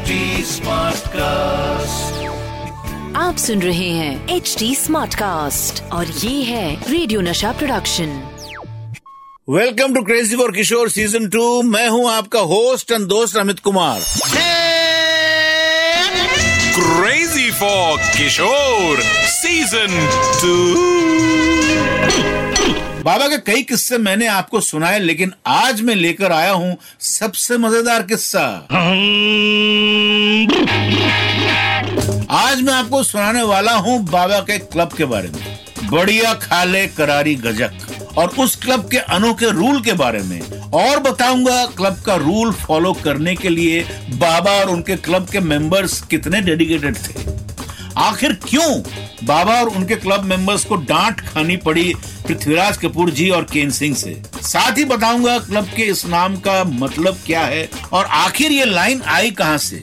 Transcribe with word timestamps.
HD 0.00 0.16
Smartcast. 0.48 2.18
आप 3.16 3.36
सुन 3.38 3.62
रहे 3.62 3.88
हैं 3.88 4.36
एच 4.36 4.54
डी 4.58 4.74
स्मार्ट 4.74 5.14
कास्ट 5.14 5.82
और 5.92 6.06
ये 6.06 6.42
है 6.42 6.90
radio 6.90 7.20
Nasha 7.20 7.52
production 7.52 8.12
welcome 9.50 9.94
to 9.94 10.02
crazy 10.02 10.36
for 10.36 10.52
Kishore 10.56 10.90
season 10.90 11.28
two 11.28 11.44
मैं 11.72 11.88
हूँ 11.88 12.08
आपका 12.10 12.40
होस्ट 12.54 12.92
एंड 12.92 13.06
दोस्त 13.08 13.36
Amit 13.36 13.58
Kumar. 13.60 14.00
Crazy 16.78 17.50
for 17.60 17.98
Kishore 18.16 19.00
season 19.36 20.00
2 20.44 21.49
बाबा 23.02 23.26
के 23.28 23.36
कई 23.38 23.62
किस्से 23.62 23.98
मैंने 23.98 24.26
आपको 24.26 24.60
सुनाए, 24.60 24.98
लेकिन 24.98 25.32
आज 25.46 25.80
मैं 25.80 25.94
लेकर 25.94 26.32
आया 26.32 26.50
हूँ 26.52 26.76
सबसे 27.00 27.56
मज़ेदार 27.58 28.02
किस्सा। 28.02 28.40
आज 32.30 32.60
मैं 32.62 32.72
आपको 32.72 33.02
सुनाने 33.02 33.42
वाला 33.42 33.72
हूँ 33.76 33.98
बाबा 34.04 34.40
के 34.40 34.58
क्लब 34.58 34.92
के 34.92 35.04
बारे 35.04 35.28
में। 35.28 35.88
बढ़िया 35.90 36.34
खाले 36.34 36.86
करारी 36.88 37.34
गजक। 37.36 38.16
और 38.18 38.28
उस 38.38 38.56
क्लब 38.56 38.88
के 38.90 38.98
अनोखे 38.98 39.50
रूल 39.50 39.80
के 39.80 39.92
बारे 39.94 40.22
में। 40.22 40.40
और 40.74 40.98
बताऊँगा 41.00 41.64
क्लब 41.66 42.02
का 42.06 42.14
रूल 42.16 42.52
फॉलो 42.52 42.92
करने 43.04 43.34
के 43.36 43.48
लिए 43.48 43.82
बाबा 44.18 44.50
और 44.52 44.70
उनके 44.70 44.96
क्लब 44.98 45.28
के 45.28 45.40
मेंबर्स 45.40 46.00
कितने 46.02 46.40
डेडिकेटेड 46.40 46.96
थे। 46.96 47.28
आखिर 47.98 48.32
क्यों 48.48 48.82
बाबा 49.26 49.54
और 49.60 49.68
उनके 49.68 49.96
क्लब 49.96 50.24
मेंबर्स 50.24 50.64
को 50.64 50.76
डांट 50.76 51.20
खानी 51.20 51.56
पड़ी 51.56 51.92
पृथ्वीराज 52.30 52.76
कपूर 52.76 53.10
जी 53.10 53.28
और 53.30 53.44
केन 53.44 53.70
सिंह 53.70 53.94
से। 53.96 54.20
साथ 54.42 54.78
ही 54.78 54.84
बताऊँगा 54.84 55.38
क्लब 55.38 55.70
के 55.76 55.82
इस 55.82 56.04
नाम 56.06 56.36
का 56.36 56.62
मतलब 56.64 57.18
क्या 57.26 57.40
है 57.40 57.68
और 57.92 58.04
आखिर 58.04 58.52
ये 58.52 58.64
लाइन 58.64 59.02
आई 59.02 59.30
कहाँ 59.30 59.58
से? 59.58 59.80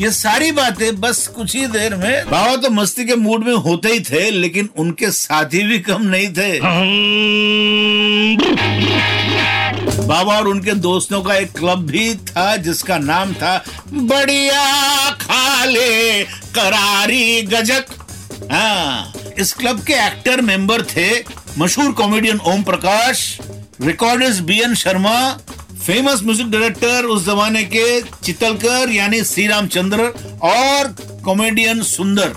ये 0.00 0.10
सारी 0.10 0.50
बातें 0.52 1.00
बस 1.00 1.26
कुछ 1.26 1.54
ही 1.56 1.66
देर 1.66 1.94
में 1.94 2.30
बाबा 2.30 2.56
तो 2.56 2.70
मस्ती 2.70 3.04
के 3.04 3.14
मूड 3.16 3.44
में 3.44 3.54
होते 3.54 3.92
ही 3.92 4.00
थे, 4.00 4.30
लेकिन 4.30 4.68
उनके 4.76 5.10
साथी 5.10 5.62
भी 5.62 5.78
कम 5.78 6.02
नहीं 6.04 6.28
थे। 6.28 6.58
बाबा 10.06 10.36
और 10.38 10.48
उनके 10.48 10.72
दोस्तों 10.82 11.22
का 11.22 11.36
एक 11.36 11.52
क्लब 11.52 11.86
भी 11.86 12.14
था, 12.14 12.56
जिसका 12.56 12.98
नाम 12.98 13.32
था 13.34 13.62
बढ़िया 13.92 15.10
खाले 15.20 16.22
करारी 16.24 17.42
गजक। 17.42 17.86
हाँ। 18.52 19.12
इस 19.38 19.52
क्लब 19.52 19.80
के 19.84 19.94
एक्टर 20.06 20.40
मेंबर 20.40 20.82
थे 20.86 21.08
मशहूर 21.58 21.92
comedian 21.92 22.38
Om 22.46 22.62
Prakash, 22.62 23.18
recordist 23.80 24.42
B 24.42 24.58
N 24.60 24.74
Sharma, 24.74 25.16
famous 25.86 26.22
music 26.22 26.50
director 26.50 27.04
उस 27.04 27.24
जमाने 27.26 27.62
के 27.64 28.00
चितलकर 28.24 28.90
यानी 28.90 29.22
श्री 29.24 29.46
रामचंद्र 29.46 30.06
और 30.44 30.94
कॉमेडियन 31.24 31.82
सुंदर। 31.82 32.32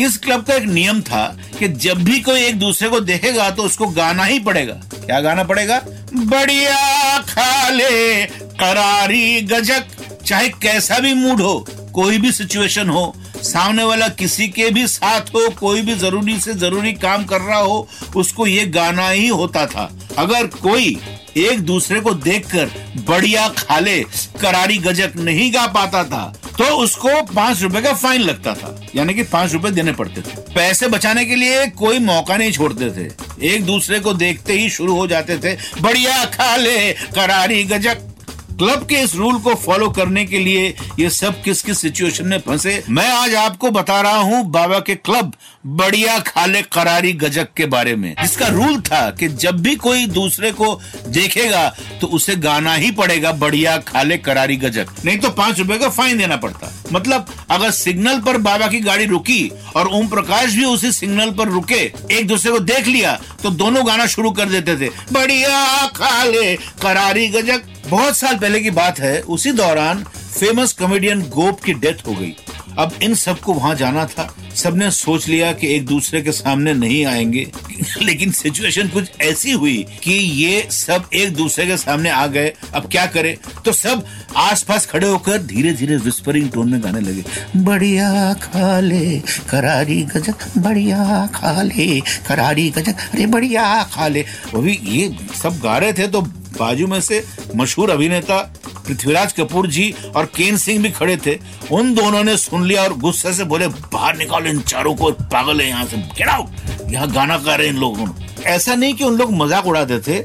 इस 0.00 0.16
क्लब 0.18 0.44
का 0.44 0.54
एक 0.54 0.64
नियम 0.64 1.00
था 1.02 1.26
कि 1.58 1.68
जब 1.68 2.04
भी 2.04 2.20
कोई 2.20 2.44
एक 2.44 2.58
दूसरे 2.58 2.88
को 2.88 3.00
देखेगा 3.00 3.50
तो 3.50 3.62
उसको 3.62 3.86
गाना 3.88 4.24
ही 4.24 4.38
पड़ेगा। 4.40 4.80
क्या 4.96 5.20
गाना 5.20 5.44
पड़ेगा? 5.44 5.80
बढ़िया 6.14 7.18
खाले 7.24 8.24
करारी, 8.26 9.40
गजक, 9.42 9.84
चाहे 10.26 10.48
कैसा 10.62 10.98
भी 10.98 11.14
मूड 11.14 11.40
हो, 11.40 11.66
कोई 11.94 12.18
भी 12.18 12.32
सिचुएशन 12.32 12.88
हो 12.88 13.14
सामने 13.44 13.84
वाला 13.84 14.08
किसी 14.10 14.46
के 14.48 14.68
भी 14.70 14.86
साथ 14.88 15.34
हो, 15.34 15.48
कोई 15.50 15.82
भी 15.82 15.94
ज़रूरी 15.96 16.38
से 16.40 16.54
ज़रूरी 16.54 16.92
काम 16.94 17.24
कर 17.24 17.40
रहा 17.40 17.58
हो, 17.58 17.88
उसको 18.16 18.46
ये 18.46 18.64
गाना 18.68 19.08
ही 19.08 19.26
होता 19.28 19.66
था। 19.66 19.90
अगर 20.18 20.46
कोई 20.46 20.98
एक 21.38 21.60
दूसरे 21.62 22.00
को 22.00 22.14
देखकर 22.14 22.70
बढ़िया 23.08 23.48
खाले 23.48 23.98
करारी 24.40 24.76
गजक 24.78 25.12
नहीं 25.16 25.52
गा 25.54 25.66
पाता 25.66 26.02
था 26.04 26.24
तो 26.58 26.64
उसको 26.76 27.10
पाँच 27.24 27.62
रुपए 27.62 27.80
का 27.82 27.92
फाइन 27.92 28.20
लगता 28.20 28.54
था। 28.54 28.80
यानी 28.96 29.14
कि 29.14 29.22
पाँच 29.24 29.52
रुपए 29.52 29.70
देने 29.70 29.92
पड़ते 29.92 30.20
थे। 30.20 30.36
पैसे 30.54 30.88
बचाने 30.88 31.24
के 31.24 31.34
लिए 31.34 31.66
कोई 31.68 31.98
मौका 32.00 32.36
नहीं 32.36 32.52
छोड़ते 32.52 32.90
थे। 32.90 33.10
एक 33.46 33.64
दूसरे 33.64 33.98
को 34.00 34.12
देखते 34.14 34.52
ही 34.52 34.68
शुरू 34.70 34.96
हो 34.96 35.06
जाते 35.06 35.38
थे, 35.38 35.56
बढ़िया 35.80 36.24
खाले 36.26 36.92
करारी 36.92 37.62
गजक 37.64 38.10
क्लब 38.58 38.84
के 38.88 38.94
इस 38.94 39.14
रूल 39.16 39.38
को 39.42 39.54
फॉलो 39.54 39.88
करने 39.90 40.24
के 40.24 40.38
लिए 40.38 40.66
ये 40.98 41.08
सब 41.10 41.42
किस 41.42 41.62
किस 41.62 41.78
सिचुएशन 41.78 42.26
में 42.26 42.38
फंसे, 42.40 42.82
मैं 42.88 43.08
आज 43.08 43.34
आपको 43.34 43.70
बता 43.70 44.00
रहा 44.00 44.18
हूँ 44.18 44.44
बाबा 44.50 44.78
के 44.80 44.94
क्लब 44.96 45.32
बढ़िया 45.78 46.18
खाले 46.20 46.60
करारी 46.64 47.12
गजक 47.14 47.52
के 47.56 47.66
बारे 47.66 47.94
में, 47.96 48.14
जिसका 48.20 48.48
रूल 48.48 48.80
था 48.82 49.10
कि 49.10 49.28
जब 49.28 49.60
भी 49.62 49.74
कोई 49.76 50.06
दूसरे 50.08 50.50
को 50.52 50.74
देखेगा 51.08 51.68
तो 52.00 52.06
उसे 52.08 52.36
गाना 52.36 52.74
ही 52.74 52.90
पड़ेगा 52.92 53.32
बढ़िया 53.34 53.76
खाले 53.88 54.18
करारी 54.18 54.56
गजक, 54.56 54.94
नहीं 55.04 55.18
तो 55.18 55.30
पाँच 55.32 55.58
रुपए 55.58 55.78
का 55.78 55.88
फाइन 55.88 56.18
देना 56.18 56.36
पड़ता। 56.36 56.72
मतलब 56.92 57.26
अगर 57.50 57.70
सिग्नल 57.72 58.20
पर 58.20 58.38
बाबा 58.38 58.68
की 58.68 58.80
गाड़ी 58.80 59.06
रुकी 59.06 59.50
और 59.76 59.88
ओम 59.88 60.08
प्रकाश 60.08 60.54
भी 60.54 60.64
उसी 60.66 60.92
सिग्नल 60.92 61.30
पर 61.32 61.48
रुके, 61.48 61.82
एक 62.10 62.26
दूसरे 62.28 62.52
को 62.52 62.58
देख 62.60 62.86
लिया 62.86 63.20
तो 63.42 63.50
दोनों 63.52 63.86
गाना 63.86 64.06
शुरू 64.08 64.30
कर 64.32 64.48
देते 64.48 64.76
थे, 64.76 64.90
बढ़िया 65.12 65.86
खाले 65.96 66.54
करारी 66.82 67.28
गजक। 67.28 67.70
बहुत 67.88 68.16
साल 68.16 68.36
पहले 68.36 68.60
की 68.60 68.70
बात 68.70 69.00
है, 69.00 69.20
उसी 69.20 69.52
दौरान 69.52 70.04
फ़ेमस 70.40 70.72
कॉमेडियन 70.72 71.22
गोप 71.22 71.60
की 71.60 71.72
डेथ 71.72 72.06
हो 72.06 72.12
गई। 72.12 72.36
अब 72.78 72.92
इन 73.02 73.14
सबको 73.14 73.52
वहाँ 73.52 73.74
जाना 73.74 74.06
था। 74.06 74.36
सबने 74.54 74.90
सोच 74.90 75.28
लिया 75.28 75.52
कि 75.52 75.74
एक 75.74 75.86
दूसरे 75.86 76.22
के 76.22 76.32
सामने 76.32 76.74
नहीं 76.74 77.06
आएँगे। 77.06 77.52
लेकिन 78.02 78.30
सिचुएशन 78.30 78.88
कुछ 78.88 79.10
ऐसी 79.20 79.50
हुई 79.50 79.86
कि 80.02 80.12
ये 80.12 80.68
सब 80.70 81.08
एक 81.14 81.34
दूसरे 81.34 81.66
के 81.66 81.76
सामने 81.76 82.10
आ 82.10 82.26
गए। 82.26 82.52
अब 82.74 82.88
क्या 82.90 83.06
करे? 83.06 83.38
तो 83.64 83.72
सब 83.72 84.06
आसपास 84.36 84.86
खड़े 84.86 85.08
होकर 85.08 85.42
धीरे 85.42 85.72
धीरे 85.72 85.96
विस्परिंग 85.96 86.50
टोन 86.50 86.70
में 86.70 86.84
गाने 86.84 87.00
लगे। 87.00 87.24
बढ़िया 87.56 88.34
खा 88.34 88.80
ले 88.80 89.20
करारी 89.48 90.02
गजक, 90.02 90.58
बढ़िया 90.58 91.26
खा 91.34 91.62
ले 91.62 92.00
करारी 92.00 92.70
गजक, 92.70 92.94
अरे 93.12 93.26
बढ़िया 93.26 93.82
खाले। 93.92 94.24
वो 94.54 94.62
भी 94.62 94.80
ये 94.84 95.16
सब 95.42 95.58
गा 95.58 95.78
रहे 95.78 95.92
थे 95.92 96.08
तो 96.08 96.20
बाजू 96.58 96.86
में 96.86 97.00
से 97.00 97.24
मशहूर 97.56 97.90
अभिनेता 97.90 98.38
पृथ्वीराज 98.86 99.32
कपूर 99.32 99.66
जी 99.66 99.94
और 100.16 100.24
केन 100.36 100.56
सिंह 100.56 100.82
भी 100.82 100.90
खड़े 100.90 101.16
थे। 101.16 101.38
उन 101.72 101.94
दोनों 101.94 102.22
ने 102.24 102.36
सुन 102.36 102.66
लिया 102.66 102.82
और 102.82 102.96
गुस्से 102.98 103.32
से 103.34 103.44
बोले, 103.44 103.68
बाहर 103.68 104.16
निकालो 104.16 104.50
इन 104.50 104.60
चारों 104.62 104.94
को, 104.94 105.10
पागल 105.12 105.60
है 105.60 105.68
यहाँ 105.68 105.84
से। 105.86 105.96
गेट 105.96 106.90
यहाँ 106.92 107.10
गाना 107.12 107.38
गा 107.38 107.54
रहे 107.54 107.68
इन 107.68 107.76
लोगों 107.76 108.08
ऐसा 108.46 108.74
नहीं 108.74 108.94
कि 108.94 109.04
उन 109.04 109.16
लोग 109.18 109.32
मज़ाक 109.34 109.66
उड़ाते 109.66 109.98
थे 110.00 110.18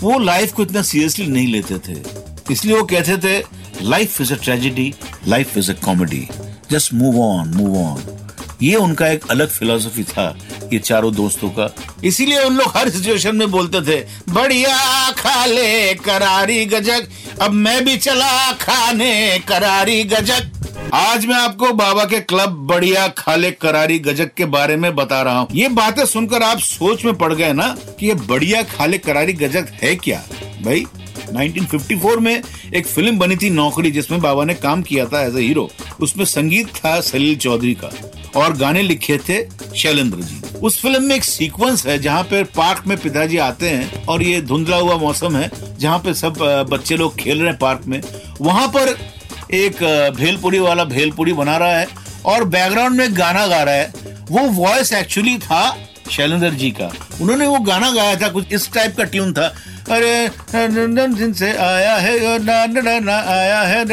वो 0.00 0.18
लाइफ 0.18 0.52
को 0.52 0.62
इतना 0.62 0.82
सीरियसली 0.82 1.26
नहीं 1.26 1.46
लेते 1.52 1.78
थे। 1.78 2.02
इसलिए 2.52 2.76
वो 2.76 2.84
कहते 2.84 3.16
थे 3.18 3.38
life 3.82 4.20
is 4.20 4.32
a 4.32 4.36
tragedy 4.42 4.92
life 5.28 5.56
is 5.58 5.70
a 5.72 5.74
comedy 5.84 6.26
just 6.70 6.92
move 6.94 7.20
on 7.22 7.54
move 7.54 7.76
on 7.78 8.02
ये 8.62 8.74
उनका 8.76 9.06
एक 9.08 9.26
अलग 9.30 9.48
फिलोसफी 9.48 10.04
था। 10.04 10.26
ये 10.72 10.78
चारों 10.78 11.12
दोस्तों 11.14 11.48
का। 11.50 11.68
इसीलिए 12.04 12.38
उन 12.38 12.56
लोग 12.56 12.72
हर 12.76 12.88
सिचुएशन 12.90 13.36
में 13.36 13.50
बोलते 13.50 13.80
थे, 13.82 14.00
बढ़िया 14.30 15.10
खाले 15.12 15.94
करारी 15.96 16.64
गजक, 16.66 17.08
अब 17.42 17.52
मैं 17.52 17.84
भी 17.84 17.96
चला 17.98 18.52
खाने 18.54 19.38
करारी 19.48 20.02
गजक। 20.04 20.50
आज 20.94 21.26
मैं 21.26 21.36
आपको 21.36 21.72
बाबा 21.72 22.04
के 22.04 22.20
क्लब 22.22 22.56
बढ़िया 22.66 23.06
खाले 23.18 23.50
करारी 23.52 23.98
गजक 23.98 24.34
के 24.34 24.44
बारे 24.46 24.76
में 24.76 24.94
बता 24.94 25.22
रहा 25.22 25.38
हूँ। 25.38 25.48
ये 25.54 25.68
बातें 25.70 26.04
सुनकर 26.06 26.42
आप 26.42 26.58
सोच 26.60 27.04
में 27.04 27.14
पड़ 27.14 27.32
गए 27.32 27.52
ना 27.52 27.68
कि 28.00 28.06
ये 28.06 28.14
बढ़िया 28.28 28.62
खाले 28.68 28.98
करारी 28.98 29.32
गजक 29.34 29.72
है 29.82 29.94
क्या? 29.96 30.22
भाई 30.62 30.84
1954 31.26 32.18
में 32.18 32.42
एक 32.74 32.86
फ़िल्म 32.86 33.18
बनी 33.18 33.36
थी 33.36 33.50
नौकरी, 33.50 33.90
जिसमें 33.90 34.20
बाबा 34.20 34.44
ने 34.44 34.54
काम 34.56 34.82
किया 34.82 35.04
था 35.06 35.24
एज 35.26 35.36
ए 35.36 35.40
हीरो 35.40 35.70
उसमें 36.00 36.24
संगीत 36.24 36.68
था 36.76 37.00
सलील 37.00 37.36
चौधरी 37.36 37.74
का, 37.74 37.90
और 38.36 38.56
गाने 38.56 38.82
लिखे 38.82 39.18
थे 39.28 39.42
शैलेंद्र 39.76 40.18
जी। 40.18 40.40
उस 40.64 40.78
फ़िल्म 40.80 41.02
में 41.04 41.14
एक 41.14 41.24
सीक्वेंस 41.24 41.84
है 41.86 41.98
जहाँ 41.98 42.22
पे 42.24 42.42
पार्क 42.56 42.86
में 42.86 42.96
पिताजी 42.98 43.38
आते 43.38 43.70
हैं 43.70 44.04
और 44.04 44.22
ये 44.22 44.40
धुंधला 44.42 44.76
हुआ 44.76 44.96
मौसम 44.96 45.36
है 45.36 45.50
जहाँ 45.78 45.98
पे 45.98 46.14
सब 46.14 46.38
बच्चे 46.70 46.96
लोग 46.96 47.16
खेल 47.16 47.38
रहे 47.38 47.48
हैं 47.48 47.58
पार्क 47.58 47.82
में 47.86 48.00
वहाँ 48.40 48.66
पर 48.68 48.96
एक 49.54 49.82
भेलपुरी 50.16 50.58
वाला 50.58 50.84
भेलपुरी 50.84 51.32
बना 51.32 51.56
रहा 51.56 51.78
है 51.78 51.86
और 52.26 52.44
बैकग्राउंड 52.48 52.96
में 52.96 53.16
गाना 53.16 53.46
गा 53.46 53.62
रहा 53.62 53.74
है 53.74 53.92
वो 54.30 54.48
वॉइस 54.52 54.92
एक्चुअली 54.92 55.36
था 55.38 55.60
शैलेंद्र 56.10 56.50
जी 56.54 56.70
का 56.70 56.90
उन्होंने 57.20 57.46
वो 57.46 57.58
गाना 57.64 57.90
गाया 57.92 58.16
था 58.20 58.28
कुछ 58.28 58.52
इस 58.52 58.72
टाइप 58.72 58.96
का 58.96 59.04
ट्यून 59.06 59.32
था 59.32 59.52
अरे 59.90 60.28
दिन 60.54 61.32
से 61.32 61.52
आया 61.58 61.94
है 61.96 62.18
आया 62.38 63.60
है 63.62 63.84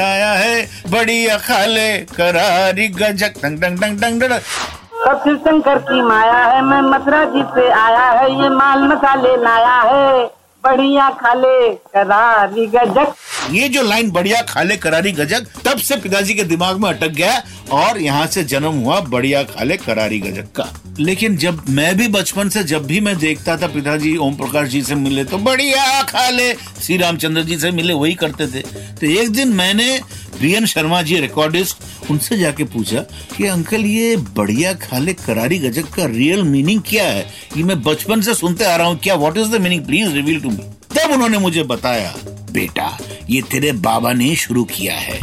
आया 0.00 0.32
है 0.34 0.68
बढ़िया 0.90 1.38
खाले 1.38 1.90
करारी 2.16 2.88
गजक 2.98 3.42
डंग 3.42 3.58
डंग 3.58 3.78
डंग 3.78 3.98
डंग 4.20 4.79
शिव 5.00 5.36
शंकर 5.36 5.78
की 5.78 6.00
माया 6.02 6.44
है। 6.44 6.60
मैं 6.62 6.80
मथुरा 6.82 7.24
जी 7.24 7.42
से 7.54 7.70
आया 7.70 8.10
है। 8.10 8.30
ये 8.32 8.48
माल 8.48 8.82
मसाले 8.82 9.36
लाया 9.36 9.80
है। 9.82 10.28
बढ़िया 10.64 11.08
खाले 11.10 11.68
करारी 11.94 12.66
गजक। 12.66 13.14
ये 13.50 13.68
जो 13.68 13.82
लाइन 13.82 14.10
बढ़िया 14.10 14.40
खाले 14.42 14.76
करारी 14.76 15.12
गजक, 15.12 15.46
तब 15.64 15.78
से 15.78 15.96
पिताजी 15.96 16.34
के 16.34 16.44
दिमाग 16.44 16.76
में 16.76 16.88
अटक 16.90 17.12
गया 17.12 17.40
और 17.72 17.98
यहाँ 17.98 18.26
से 18.26 18.44
जन्म 18.44 18.80
हुआ 18.80 19.00
बढ़िया 19.08 19.42
खाले 19.42 19.76
करारी 19.76 20.18
गजक 20.20 20.52
का। 20.56 20.66
लेकिन 21.00 21.36
जब 21.36 21.62
मैं 21.68 21.96
भी 21.96 22.08
बचपन 22.08 22.48
से 22.48 22.64
जब 22.64 22.86
भी 22.86 23.00
मैं 23.00 23.16
देखता 23.18 23.56
था 23.56 23.66
पिताजी 23.66 24.16
ओम 24.16 24.34
प्रकाश 24.34 24.68
जी 24.68 24.82
से 24.82 24.94
मिले 24.94 25.24
तो 25.24 25.38
बढ़िया 25.38 26.02
खाले 26.02 26.52
श्री 26.54 26.96
रामचंद्र 26.96 27.42
जी 27.42 27.58
से 27.58 27.70
मिले, 27.70 27.92
वही 27.92 28.14
करते 28.14 28.46
थे। 28.46 28.62
तो 28.92 29.06
एक 29.06 29.30
दिन 29.32 29.48
मैंने 29.48 30.00
एन 30.46 30.66
शर्मा 30.66 31.02
जी 31.02 31.20
रिकॉर्डिस्ट 31.20 32.10
उनसे 32.10 32.38
जाके 32.38 32.64
पूछा 32.64 33.00
कि, 33.36 33.46
अंकल, 33.46 33.84
ये 33.84 34.16
बढ़िया 34.16 34.72
खाले 34.74 35.12
करारी 35.14 35.58
गजक 35.58 35.88
का 35.88 36.04
रियल 36.04 36.42
मीनिंग 36.42 36.80
क्या 36.88 37.04
है? 37.04 37.26
ये 37.56 37.62
मैं 37.62 37.82
बचपन 37.82 38.20
से 38.20 38.34
सुनते 38.34 38.64
आ 38.64 38.76
रहा 38.76 38.86
हूँ। 38.86 38.98
क्या 38.98 39.14
what 39.14 39.36
is 39.36 39.48
the 39.48 39.60
meaning 39.60 39.84
please 39.86 40.08
reveal 40.08 40.40
to 40.40 40.50
me 40.50 40.64
तब 40.96 41.10
उन्होंने 41.10 41.38
मुझे 41.38 41.62
बताया, 41.62 42.14
बेटा, 42.52 42.98
ये 43.30 43.42
तेरे 43.42 43.72
बाबा 43.72 44.12
ने 44.12 44.34
शुरू 44.36 44.64
किया 44.64 44.94
है। 44.94 45.20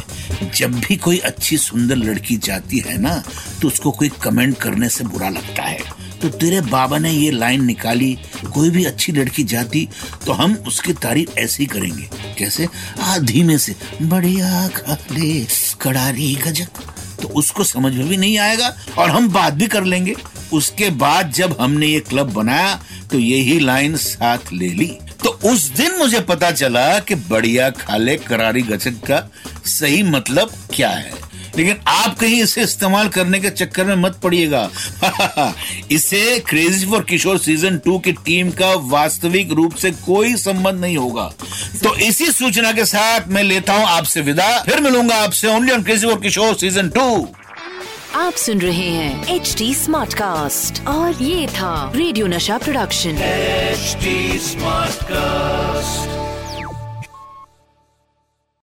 जब 0.56 0.80
भी 0.80 0.96
कोई 0.96 1.18
अच्छी 1.18 1.58
सुंदर 1.58 1.96
लड़की 1.96 2.38
जाती 2.38 2.80
है 2.80 2.98
ना 2.98 3.24
तो 3.62 3.68
उसको 3.68 3.92
कोई 3.92 4.10
कमेंट 4.22 4.58
करने 4.58 4.90
से 4.90 5.04
बुरा 5.04 5.30
लगता 5.30 5.64
है। 5.64 5.97
तो 6.22 6.30
तेरे 6.30 6.62
बाबा 6.62 6.98
ने 6.98 7.12
ये 7.12 7.32
लाइन 7.32 7.66
निकाली, 7.66 8.18
कोई 8.54 8.70
भी 8.70 8.84
अच्छी 8.86 9.12
लड़की 9.12 9.44
जाती 9.44 9.88
तो 10.26 10.34
हम 10.34 10.54
उसकी 10.68 10.94
तारीफ़ 10.94 11.40
ऐसे 11.40 11.64
ही 11.64 11.68
करेंगे। 11.68 12.10
कैसे? 12.38 12.68
आ, 13.00 13.18
धीमे 13.18 13.58
से। 13.58 13.76
बढ़िया 14.02 14.68
खाले 14.68 15.46
कड़ारी 15.82 16.34
गजक। 16.36 16.68
तो 17.22 17.28
उसको 17.28 17.64
समझ 17.64 17.94
में 17.94 18.08
भी 18.08 18.18
नहीं 18.18 18.38
आएगा, 18.38 18.76
और 18.98 19.10
हम 19.10 19.30
बात 19.30 19.54
भी 19.54 19.68
कर 19.68 19.84
लेंगे। 19.84 20.16
उसके 20.54 20.90
बाद 20.90 21.32
जब 21.32 21.58
हमने 21.62 21.88
ये 21.88 22.00
क्लब 22.00 22.32
बनाया 22.34 22.74
तो 23.12 23.20
यही 23.20 23.60
लाइन 23.60 23.96
साथ 23.98 24.54
ले 24.54 24.70
ली। 24.70 24.98
तो 25.24 25.30
उस 25.46 25.64
दिन 25.70 25.98
मुझे 25.98 26.20
पता 26.20 26.52
चला 26.52 27.00
कि 27.00 27.16
बढ़िया 27.16 27.70
खाले 27.70 28.16
करारी 28.18 28.62
गचक 28.62 29.00
का 29.02 29.30
सही 29.66 30.04
मतलब 30.04 30.52
क्या 30.74 30.90
है। 30.90 31.27
लेकिन 31.58 31.78
आप 31.88 32.18
कहीं 32.20 32.42
इसे 32.44 32.62
इस्तेमाल 32.62 33.08
करने 33.08 33.40
के 33.40 33.50
चक्कर 33.50 33.86
में 33.86 33.96
मत 33.96 34.20
पड़िएगा। 34.24 34.70
इसे 35.92 36.40
crazy 36.40 36.86
for 36.86 37.04
Kishore 37.04 37.38
season 37.38 37.78
two 37.78 37.98
की 38.00 38.12
टीम 38.26 38.52
का 38.52 38.74
वास्तविक 38.90 39.52
रूप 39.52 39.76
से 39.76 39.92
कोई 40.06 40.36
संबंध 40.36 40.80
नहीं 40.82 40.98
होगा। 40.98 41.32
तो 41.84 41.96
इसी 41.96 42.32
सूचना 42.32 42.72
के 42.72 42.86
साथ 42.86 43.28
मैं 43.28 43.44
लेता 43.44 43.74
हूँ 43.74 43.86
आपसे 43.88 44.22
विदा। 44.22 44.58
फिर 44.60 44.82
मिलूँगा 44.82 45.16
आपसे 45.16 45.48
only 45.48 45.72
on 45.72 45.84
crazy 45.84 46.08
for 46.08 46.20
Kishore 46.22 46.56
season 46.56 46.90
two 46.90 47.28
आप 48.16 48.34
सुन 48.34 48.62
रहे 48.62 48.90
हैं 48.90 49.36
एच 49.36 49.54
डी 49.58 49.74
स्मार्ट 49.76 50.14
कास्ट 50.14 50.86
और 50.88 51.24
ये 51.24 51.48
था 51.48 51.92
radio 51.96 52.28
Nasha 52.28 52.58
production 52.58 53.18
HD 53.18 54.40
smart 54.40 54.88
Smartcast. 54.88 56.17